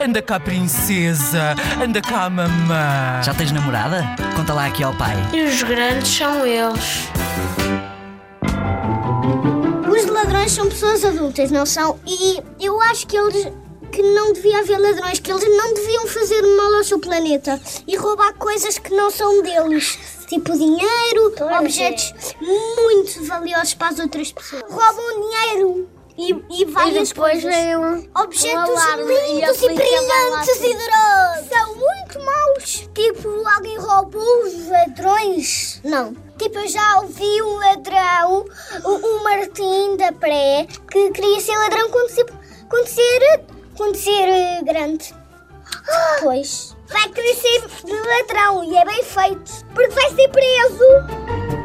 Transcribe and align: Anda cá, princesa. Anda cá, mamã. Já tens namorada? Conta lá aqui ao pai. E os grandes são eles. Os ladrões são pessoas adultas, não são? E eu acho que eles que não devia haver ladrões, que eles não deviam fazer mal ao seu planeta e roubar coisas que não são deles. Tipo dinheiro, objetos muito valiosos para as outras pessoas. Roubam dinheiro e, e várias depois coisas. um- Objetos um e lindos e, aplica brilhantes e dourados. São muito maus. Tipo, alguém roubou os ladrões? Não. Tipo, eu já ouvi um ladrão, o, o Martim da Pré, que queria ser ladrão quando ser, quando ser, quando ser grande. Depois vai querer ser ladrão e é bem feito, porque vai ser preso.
Anda 0.00 0.20
cá, 0.20 0.40
princesa. 0.40 1.54
Anda 1.82 2.00
cá, 2.00 2.28
mamã. 2.28 3.22
Já 3.22 3.34
tens 3.34 3.52
namorada? 3.52 4.02
Conta 4.36 4.52
lá 4.52 4.66
aqui 4.66 4.82
ao 4.82 4.94
pai. 4.94 5.14
E 5.32 5.42
os 5.42 5.62
grandes 5.62 6.08
são 6.08 6.46
eles. 6.46 7.08
Os 9.88 10.06
ladrões 10.06 10.52
são 10.52 10.68
pessoas 10.68 11.04
adultas, 11.04 11.50
não 11.50 11.64
são? 11.64 11.98
E 12.06 12.42
eu 12.60 12.80
acho 12.80 13.06
que 13.06 13.16
eles 13.16 13.52
que 13.92 14.02
não 14.02 14.32
devia 14.32 14.58
haver 14.58 14.76
ladrões, 14.76 15.20
que 15.20 15.30
eles 15.30 15.44
não 15.56 15.72
deviam 15.72 16.04
fazer 16.08 16.42
mal 16.42 16.74
ao 16.74 16.82
seu 16.82 16.98
planeta 16.98 17.60
e 17.86 17.96
roubar 17.96 18.34
coisas 18.34 18.76
que 18.76 18.92
não 18.92 19.08
são 19.08 19.40
deles. 19.40 19.96
Tipo 20.26 20.52
dinheiro, 20.52 21.32
objetos 21.60 22.12
muito 22.40 23.24
valiosos 23.24 23.74
para 23.74 23.88
as 23.88 23.98
outras 24.00 24.32
pessoas. 24.32 24.64
Roubam 24.68 25.30
dinheiro 25.30 25.88
e, 26.16 26.30
e 26.50 26.64
várias 26.66 27.08
depois 27.10 27.42
coisas. 27.42 27.54
um- 27.76 28.08
Objetos 28.22 28.70
um 28.70 29.10
e 29.10 29.36
lindos 29.36 29.62
e, 29.62 29.64
aplica 29.66 29.74
brilhantes 29.74 30.56
e 30.62 30.74
dourados. 30.74 31.48
São 31.48 31.74
muito 31.76 32.20
maus. 32.20 32.88
Tipo, 32.94 33.48
alguém 33.48 33.76
roubou 33.78 34.42
os 34.44 34.68
ladrões? 34.68 35.80
Não. 35.84 36.14
Tipo, 36.38 36.58
eu 36.58 36.68
já 36.68 37.00
ouvi 37.00 37.42
um 37.42 37.56
ladrão, 37.58 38.44
o, 38.84 38.90
o 38.90 39.24
Martim 39.24 39.96
da 39.96 40.12
Pré, 40.12 40.66
que 40.90 41.10
queria 41.10 41.40
ser 41.40 41.56
ladrão 41.56 41.90
quando 41.90 42.10
ser, 42.10 42.26
quando 42.68 42.86
ser, 42.88 43.40
quando 43.76 43.96
ser 43.96 44.62
grande. 44.64 45.14
Depois 46.16 46.76
vai 46.88 47.08
querer 47.08 47.34
ser 47.34 47.62
ladrão 48.06 48.64
e 48.64 48.76
é 48.76 48.84
bem 48.84 49.02
feito, 49.02 49.64
porque 49.74 49.88
vai 49.94 50.10
ser 50.14 50.28
preso. 50.28 51.63